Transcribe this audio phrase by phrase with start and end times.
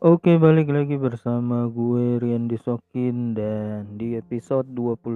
[0.00, 5.12] Oke, balik lagi bersama gue Rian Disokin dan di episode 21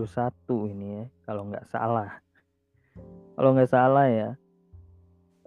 [0.76, 2.20] ini ya, kalau nggak salah.
[3.32, 4.36] Kalau nggak salah ya.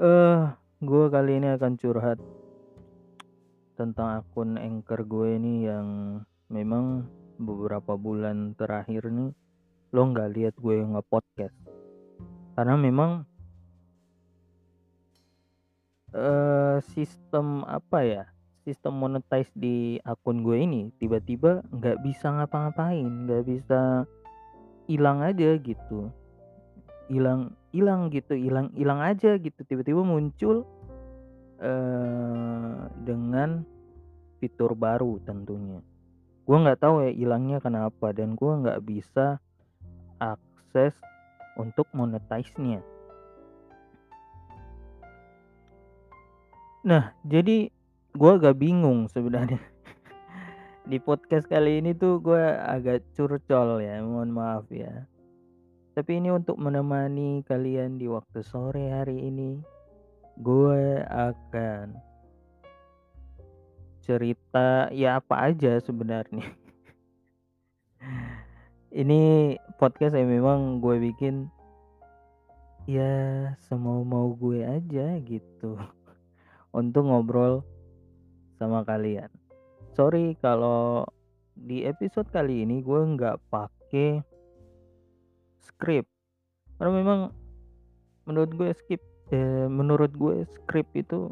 [0.01, 0.41] Eh,
[0.81, 2.18] gue kali ini akan curhat
[3.77, 6.17] tentang akun Anchor gue ini yang
[6.49, 7.05] memang
[7.38, 9.38] beberapa bulan terakhir nih
[9.93, 11.54] lo nggak lihat gue nge-podcast.
[12.57, 13.21] Karena memang
[16.18, 18.25] eh sistem apa ya?
[18.67, 24.03] Sistem monetize di akun gue ini tiba-tiba nggak bisa ngapa-ngapain, nggak bisa
[24.91, 26.11] hilang aja gitu.
[27.07, 29.63] Hilang hilang gitu, hilang hilang aja gitu.
[29.63, 30.67] Tiba-tiba muncul
[31.63, 32.75] eh
[33.07, 33.63] dengan
[34.43, 35.79] fitur baru tentunya.
[36.43, 39.39] Gue nggak tahu ya hilangnya kenapa dan gue nggak bisa
[40.19, 40.91] akses
[41.55, 42.83] untuk monetize-nya.
[46.83, 47.77] Nah, jadi
[48.17, 49.61] gue agak bingung sebenarnya.
[50.89, 55.05] Di podcast kali ini tuh gue agak curcol ya, mohon maaf ya.
[55.93, 59.61] Tapi ini untuk menemani kalian di waktu sore hari ini,
[60.37, 61.97] gue akan
[64.01, 66.45] cerita ya apa aja sebenarnya.
[69.02, 71.49] ini podcast yang memang gue bikin
[72.89, 75.75] ya semau mau gue aja gitu
[76.77, 77.65] untuk ngobrol
[78.58, 79.30] sama kalian.
[79.94, 81.05] Sorry kalau
[81.58, 84.22] di episode kali ini gue nggak pakai
[85.64, 86.09] script.
[86.77, 87.19] Karena memang
[88.30, 89.02] menurut gue skip
[89.33, 91.31] eh, menurut gue script itu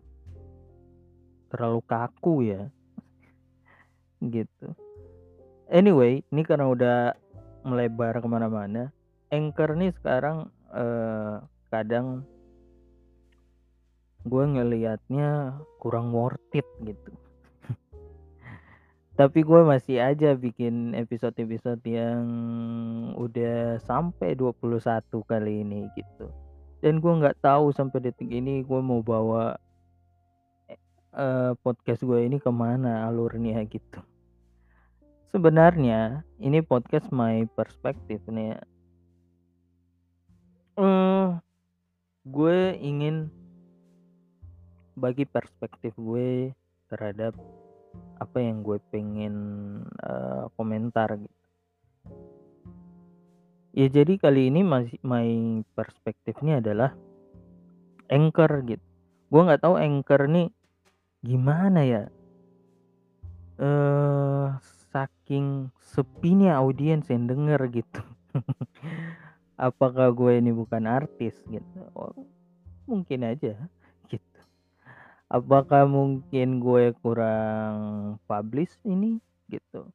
[1.54, 2.70] terlalu kaku ya.
[4.34, 4.68] Gitu.
[5.70, 7.00] Anyway ini karena udah
[7.66, 8.94] melebar ke mana-mana
[9.34, 11.42] anchor nih sekarang eh,
[11.74, 12.24] kadang
[14.26, 17.14] gue ngelihatnya kurang worth it gitu.
[19.20, 22.26] Tapi gue masih aja bikin episode-episode yang
[23.14, 26.34] udah sampai 21 kali ini gitu.
[26.82, 29.62] Dan gue nggak tahu sampai detik ini gue mau bawa
[31.14, 34.02] eh, podcast gue ini ke mana alurnya gitu.
[35.30, 38.62] Sebenarnya ini podcast my perspektif nih ya.
[40.76, 41.28] Eh,
[42.26, 43.45] gue ingin
[44.96, 46.56] bagi perspektif gue
[46.88, 47.36] terhadap
[48.20, 49.36] apa yang gue pengen
[50.00, 51.46] uh, komentar gitu.
[53.76, 56.96] Ya jadi kali ini masih my perspektifnya adalah
[58.08, 58.86] anchor gitu.
[59.28, 60.48] Gue nggak tahu anchor nih
[61.20, 62.04] gimana ya.
[63.60, 64.56] Eh uh,
[64.96, 68.02] saking sepinya audiens yang denger gitu.
[69.60, 71.80] Apakah gue ini bukan artis gitu?
[71.92, 72.16] Oh,
[72.88, 73.60] mungkin aja.
[75.26, 77.76] Apakah mungkin gue kurang
[78.30, 79.18] publish ini
[79.50, 79.90] gitu?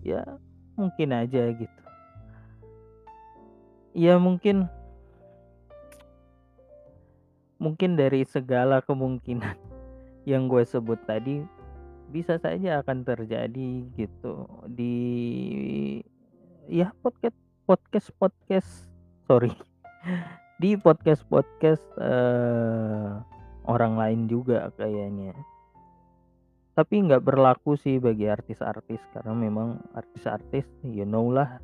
[0.00, 0.24] Ya
[0.72, 1.82] mungkin aja gitu.
[3.92, 4.72] Ya mungkin
[7.60, 9.52] mungkin dari segala kemungkinan
[10.30, 11.44] yang gue sebut tadi
[12.08, 14.96] bisa saja akan terjadi gitu di
[16.66, 17.36] ya podcast
[17.68, 18.70] podcast podcast
[19.28, 19.52] sorry
[20.62, 23.22] di podcast podcast uh,
[23.70, 25.38] orang lain juga kayaknya.
[26.74, 31.62] Tapi nggak berlaku sih bagi artis-artis karena memang artis-artis you know lah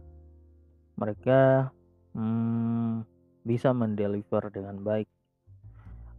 [0.95, 1.71] mereka
[2.15, 3.03] hmm,
[3.43, 5.11] bisa mendeliver dengan baik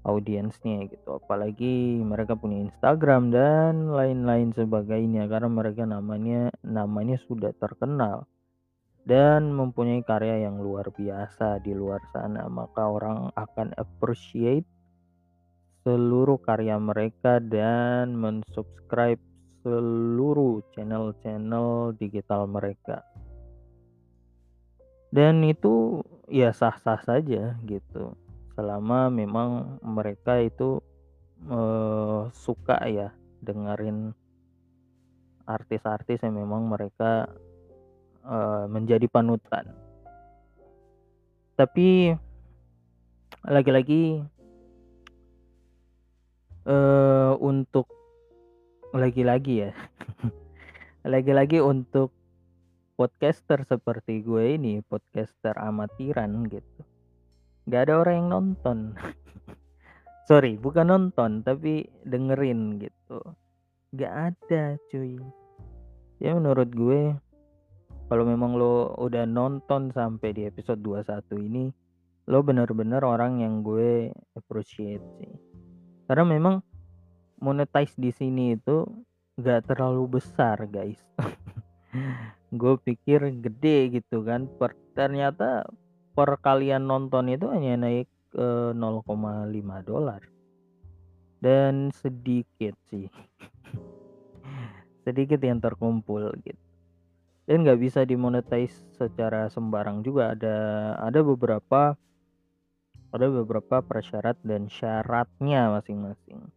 [0.08, 1.20] audiensnya gitu.
[1.20, 8.24] Apalagi mereka punya Instagram dan lain-lain sebagainya karena mereka namanya namanya sudah terkenal
[9.04, 12.48] dan mempunyai karya yang luar biasa di luar sana.
[12.48, 14.66] Maka orang akan appreciate
[15.88, 19.24] seluruh karya mereka dan mensubscribe
[19.64, 23.08] seluruh channel-channel digital mereka
[25.16, 28.12] dan itu ya sah-sah saja gitu
[28.60, 30.84] selama memang mereka itu
[31.48, 34.12] uh, suka ya dengerin
[35.48, 37.32] artis-artis yang memang mereka
[38.28, 39.72] uh, menjadi panutan.
[41.56, 42.12] Tapi
[43.48, 44.22] lagi-lagi
[46.68, 47.88] uh, untuk
[48.92, 49.72] lagi-lagi ya,
[51.14, 52.12] lagi-lagi untuk
[53.00, 56.82] podcaster seperti gue ini, podcaster amatiran gitu.
[57.68, 58.78] Nggak ada orang yang nonton.
[60.28, 63.24] Sorry bukan nonton tapi dengerin gitu.
[63.96, 65.16] Nggak ada cuy.
[66.20, 67.16] Ya menurut gue
[68.08, 71.66] kalau memang lo udah nonton sampai di episode 21 ini
[72.28, 75.57] lo bener-bener orang yang gue appreciate sih
[76.08, 76.56] karena memang
[77.38, 78.88] monetize di sini itu
[79.38, 80.98] nggak terlalu besar guys.
[82.60, 85.68] Gue pikir gede gitu kan, per ternyata
[86.18, 90.24] per kalian nonton itu hanya naik, eee, $0,5
[91.38, 93.06] dan sedikit sih.
[95.06, 96.64] Sedikit yang terkumpul gitu.
[97.48, 100.58] Dan nggak bisa di-monetize secara sembarang juga, ada
[101.00, 101.96] ada beberapa
[103.12, 106.52] ada beberapa persyarat dan syaratnya masing-masing.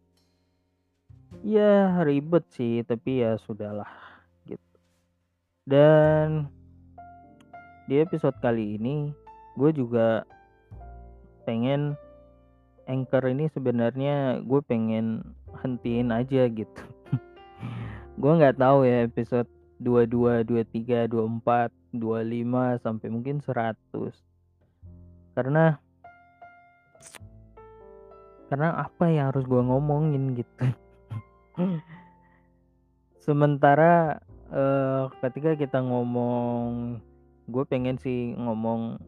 [1.41, 3.89] Ya ribet sih, tapi ya sudahlah
[4.43, 4.75] gitu.
[5.63, 6.51] Dan
[7.87, 9.15] di episode kali ini
[9.55, 10.27] gue juga
[11.47, 11.95] pengen
[12.89, 15.23] Anchor ini sebenarnya gue pengen
[15.63, 16.83] hentiin aja gitu.
[18.21, 19.47] Gue nggak tahu ya episode
[19.79, 23.77] 22, 23, 24, 25, sampai mungkin 100.
[25.37, 25.79] Karena
[28.51, 30.67] karena apa yang harus gue ngomongin gitu.
[33.23, 34.19] Sementara,
[34.51, 36.99] eee, ketika kita ngomong
[37.47, 38.99] gue pengen sih ngomong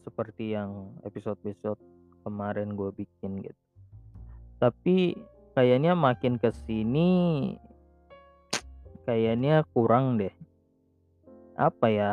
[0.00, 1.76] seperti yang episode-episode
[2.24, 3.62] kemarin gue bikin gitu.
[4.64, 5.12] Tapi
[5.52, 7.52] kayaknya makin ke sini
[9.04, 10.32] kayaknya kurang deh.
[11.52, 12.12] Apa ya?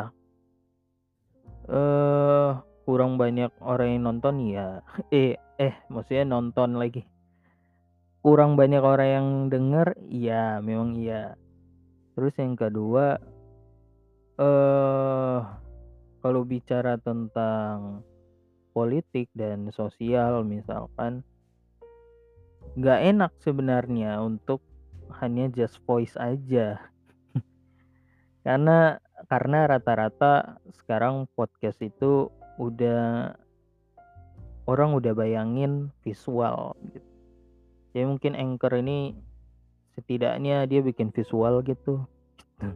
[1.64, 7.04] Eee, kurang banyak orang yang nonton ya eh eh, maksudnya nonton lagi.
[8.24, 11.36] Kurang banyak orang yang denger, iya memang iya.
[12.16, 13.20] Terus yang kedua
[14.40, 15.38] eee,
[16.24, 18.00] kalau bicara tentang
[18.74, 21.22] politik dan sosial misalkan
[22.74, 24.64] nggak enak sebenarnya untuk
[25.20, 26.80] hanya just voice aja.
[28.46, 28.98] Karena
[29.30, 32.28] karena rata-rata sekarang podcast itu
[32.58, 33.34] udah
[34.64, 37.10] orang udah bayangin visual gitu.
[37.94, 39.14] Jadi mungkin Anchor ini
[39.94, 42.02] setidaknya dia bikin visual gitu.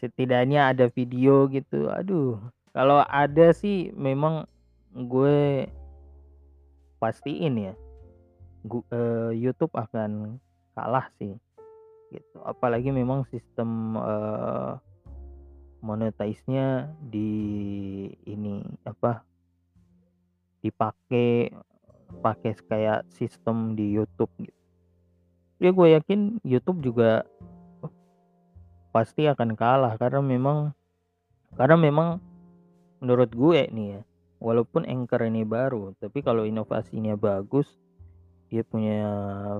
[0.00, 1.86] Setidaknya ada video gitu.
[1.92, 2.40] Aduh,
[2.74, 4.48] kalau ada sih memang
[4.90, 5.70] gue
[6.98, 7.74] pastiin ya.
[8.64, 10.40] Gu eee, YouTube akan
[10.74, 11.36] kalah sih
[12.10, 12.38] gitu.
[12.42, 14.70] Apalagi memang sistem, eee,
[15.84, 17.28] monetize-nya di
[18.24, 19.20] ini apa
[20.64, 21.52] dipakai
[22.24, 24.56] pakai kayak sistem di YouTube gitu.
[25.60, 27.28] Ya gue yakin YouTube juga
[28.96, 30.72] pasti akan kalah karena memang
[31.52, 32.08] karena memang
[33.04, 34.00] menurut gue nih ya,
[34.40, 37.68] walaupun Anchor ini baru, tapi kalau inovasinya bagus,
[38.48, 39.04] dia punya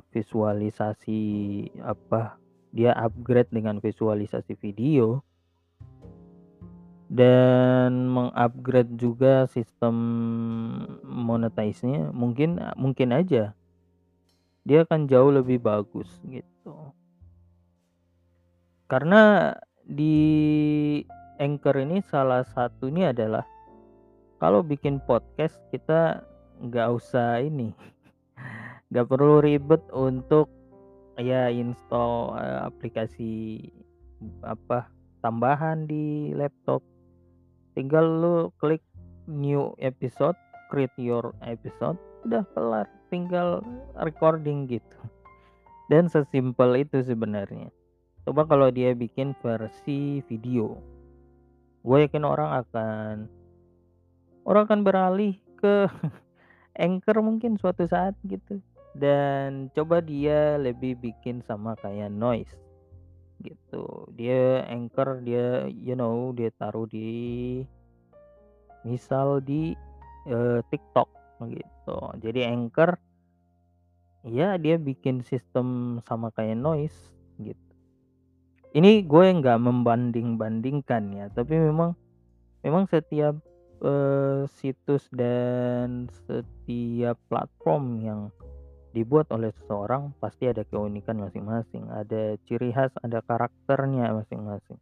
[0.09, 1.21] visualisasi
[1.85, 2.41] apa,
[2.73, 5.21] dia upgrade dengan visualisasi video
[7.14, 9.94] dan meng-upgrade juga sistem
[11.06, 13.55] monetize-nya, mungkin mungkin aja
[14.64, 16.72] dia akan jauh lebih bagus gitu.
[18.88, 19.52] Karena
[19.84, 20.16] di
[21.37, 23.44] Anchor ini salah satunya adalah
[24.40, 26.25] kalau bikin podcast kita
[26.64, 27.76] nggak usah ini,
[28.90, 30.49] nggak perlu ribet untuk
[31.20, 33.32] ya install, eee, aplikasi
[34.40, 34.88] apa,
[35.20, 36.94] tambahan di laptop.
[37.75, 38.82] Tinggal lu klik
[39.26, 40.38] new episode,
[40.71, 43.61] create your episode, udah kelar, tinggal
[43.99, 44.99] recording gitu.
[45.90, 47.69] Dan sesimpel itu sebenarnya.
[48.25, 50.81] Coba kalau dia bikin versi video.
[51.85, 53.14] Gue yakin orang akan
[54.49, 55.85] orang akan beralih ke
[56.85, 58.64] Anchor mungkin suatu saat gitu.
[58.97, 62.63] Dan coba dia lebih bikin sama kayak Noise
[63.43, 64.07] gitu.
[64.14, 67.62] Dia Anchor dia you know, dia taruh di
[68.85, 69.73] misal di,
[70.29, 71.09] eee, TikTok
[71.49, 71.99] gitu.
[72.21, 72.95] Jadi Anchor
[74.25, 76.97] ya dia bikin sistem sama kayak Noise
[77.41, 77.61] gitu.
[78.75, 81.95] Ini gue nggak membanding-bandingkan ya, tapi memang
[82.67, 83.38] memang setiap,
[83.85, 88.21] eee, situs dan setiap platform yang
[88.95, 94.79] dibuat oleh seseorang pasti ada keunikan masing-masing, ada ciri khas, ada karakternya masing-masing.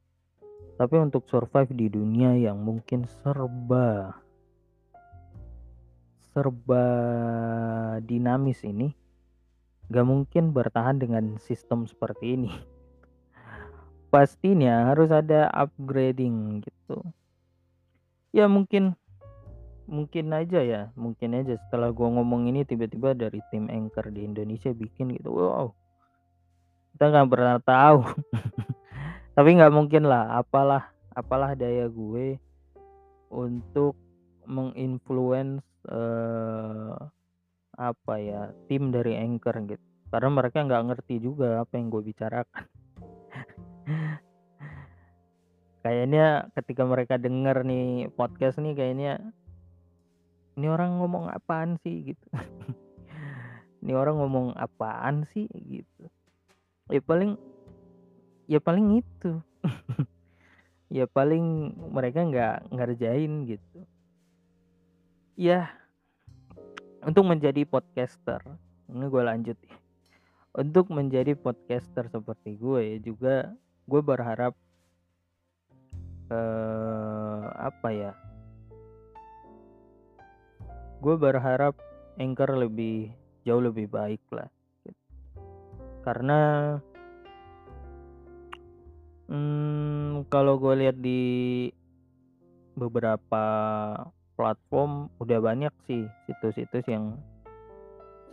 [0.76, 4.20] Tapi untuk survive di dunia yang mungkin serba
[6.32, 6.86] serba
[8.00, 8.92] dinamis ini,
[9.92, 12.52] nggak mungkin bertahan dengan sistem seperti ini.
[14.12, 17.04] Pastinya harus ada upgrading gitu.
[18.32, 18.96] Ya mungkin
[19.92, 24.72] mungkin aja ya, mungkin aja setelah gua ngomong ini tiba-tiba dari tim Anchor di Indonesia
[24.72, 25.68] bikin gitu, wow.
[26.96, 28.00] Kita nggak pernah tahu.
[29.36, 32.40] Tapi nggak mungkin lah, apalah apalah daya gue
[33.28, 33.96] untuk
[34.48, 36.96] meng-influence, eee,
[37.76, 39.84] apa ya, tim dari Anchor gitu.
[40.12, 42.64] Karena mereka nggak ngerti juga apa yang gue bicarakan.
[45.82, 49.18] Kayaknya ketika mereka denger nih podcast nih kayaknya
[50.56, 52.26] "Ini orang ngomong apaan sih?" Gitu.
[53.82, 56.04] "Ini orang ngomong apaan sih?" Gitu.
[56.92, 57.36] Ya paling
[58.50, 59.40] ya paling itu.
[60.92, 63.80] Ya paling mereka nggak ngerjain gitu.
[65.40, 65.72] Ya
[67.00, 68.44] untuk menjadi podcaster,
[68.92, 69.76] ini gue lanjut ya.
[70.52, 73.56] Untuk menjadi podcaster seperti gue juga
[73.88, 74.52] gue berharap
[76.30, 78.12] eee, apa ya
[81.02, 81.74] gue berharap
[82.14, 83.10] Anchor lebih
[83.42, 84.46] jauh lebih baik lah
[84.86, 85.02] gitu.
[86.06, 86.38] Karena
[89.26, 91.66] mmm, kalau gue lihat di
[92.78, 93.44] beberapa
[94.38, 97.18] platform udah banyak sih situs-situs yang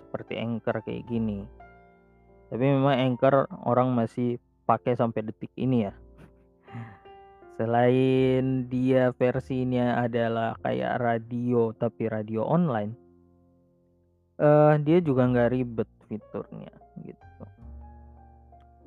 [0.06, 1.50] seperti Anchor kayak gini.
[2.54, 4.38] Tapi memang Anchor orang masih
[4.70, 5.94] pakai sampai detik ini ya.
[7.60, 13.10] Selain dia versinya adalah kayak radio tapi radio online
[14.40, 16.72] eee, dia juga nggak ribet fiturnya
[17.04, 17.44] gitu.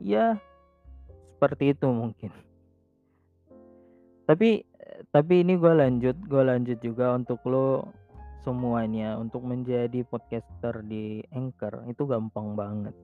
[0.02, 0.40] Ya
[1.36, 2.32] seperti itu mungkin.
[4.26, 4.64] Tapi
[5.12, 7.92] tapi ini gue lanjut gue lanjut juga untuk lo
[8.42, 12.94] semuanya untuk menjadi podcaster di Anchor itu gampang banget.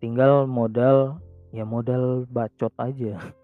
[0.00, 1.20] Tinggal modal
[1.52, 3.20] ya modal bacot aja.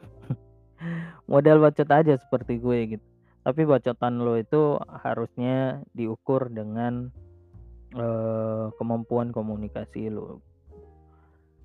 [1.26, 3.07] Modal bacot aja seperti gue gitu.
[3.47, 7.14] Tapi bacotan lo itu harusnya diukur dengan
[7.95, 10.43] eee, kemampuan komunikasi lo.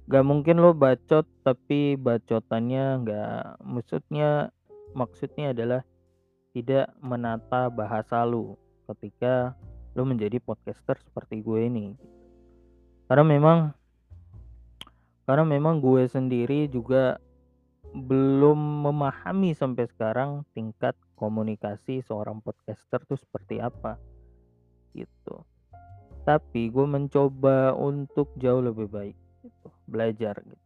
[0.06, 4.54] Nggak mungkin lo bacot tapi bacotannya nggak maksudnya
[4.94, 5.82] maksudnya adalah
[6.52, 8.60] tidak menata bahasa lo
[8.92, 9.56] ketika
[9.96, 11.96] lo menjadi podcaster seperti gue ini.
[13.08, 13.58] Karena memang
[15.28, 17.20] karena memang gue sendiri juga
[17.92, 23.98] belum memahami sampai sekarang tingkat komunikasi seorang podcaster tuh seperti apa,
[24.94, 25.42] gitu.
[26.22, 30.62] Tapi gue mencoba untuk jauh lebih baik gitu, belajar gitu.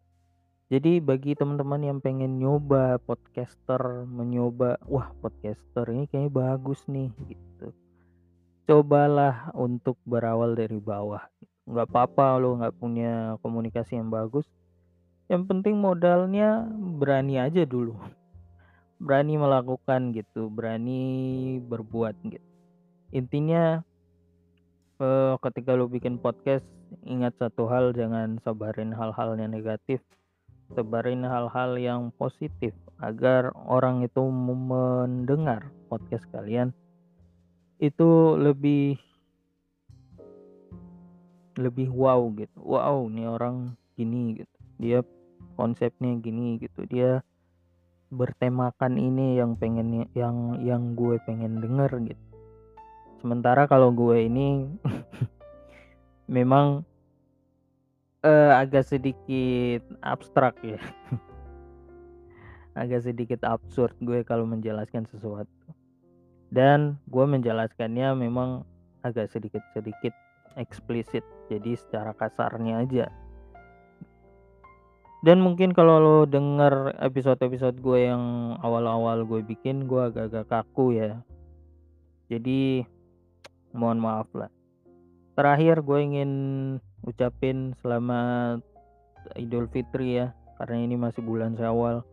[0.68, 7.72] Jadi bagi teman-teman yang pengen nyoba podcaster, menyoba, "Wah podcaster ini kayaknya bagus nih," gitu.
[8.68, 11.24] Cobalah untuk berawal dari bawah,
[11.72, 14.44] nggak apa-apa lo nggak punya komunikasi yang bagus,
[15.32, 16.68] yang penting modalnya
[17.00, 17.96] berani aja dulu.
[18.96, 21.04] Berani melakukan gitu, berani
[21.60, 22.48] berbuat gitu.
[23.12, 23.84] Intinya
[25.04, 26.64] eee, ketika lo bikin podcast
[27.04, 30.00] ingat satu hal jangan sebarin hal-hal yang negatif,
[30.72, 32.72] sebarin hal-hal yang positif
[33.04, 36.72] agar orang itu mendengar podcast kalian.
[37.84, 38.96] Itu lebih
[41.60, 45.00] lebih wow gitu, "Wow nih orang gini," gitu, "dia
[45.60, 47.24] konsepnya gini," gitu, "dia
[48.16, 52.26] bertemakan ini yang pengen yang yang gue pengen denger," gitu.
[53.20, 54.66] Sementara kalau gue ini
[56.36, 56.88] memang
[58.26, 60.82] eee, agak sedikit abstrak ya.
[62.76, 65.48] Agak sedikit absurd gue kalau menjelaskan sesuatu.
[66.52, 68.68] Dan gue menjelaskannya memang
[69.00, 70.12] agak sedikit-sedikit
[70.60, 73.08] eksplisit, jadi secara kasarnya aja.
[75.26, 81.18] Dan mungkin kalau lo denger episode-episode gue yang awal-awal gue bikin gue agak-agak kaku ya.
[82.30, 82.86] Jadi
[83.74, 84.54] mohon maaf lah.
[85.34, 86.32] Terakhir gue ingin
[87.02, 88.62] ucapin selamat
[89.34, 90.30] Idul Fitri ya,
[90.62, 92.06] karena ini masih bulan Syawal.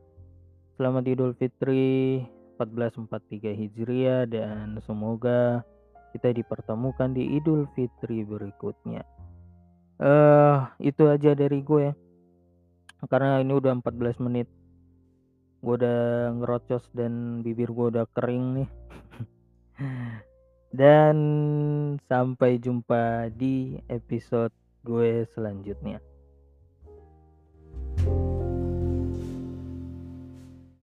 [0.80, 2.24] Selamat Idul Fitri
[2.56, 5.60] 1443 Hijriah dan semoga
[6.16, 9.04] kita dipertemukan di Idul Fitri berikutnya.
[10.00, 11.94] Eh, itu aja dari gue ya.
[13.06, 14.46] Karena ini udah 14 menit.
[15.62, 18.68] Gue udah ngerocos dan bibir gue udah kering nih.
[20.82, 21.16] Dan
[22.08, 26.11] sampai jumpa di episode gue selanjutnya.